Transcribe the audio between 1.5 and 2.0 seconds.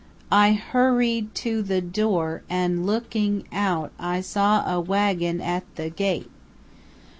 the